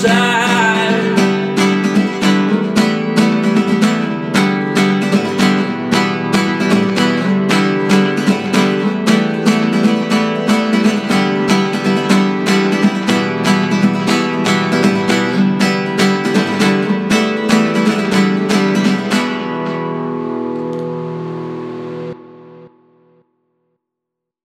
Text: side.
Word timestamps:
side. 0.00 0.49